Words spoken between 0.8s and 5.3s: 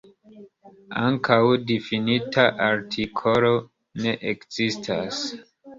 Ankaŭ difinita artikolo ne ekzistas.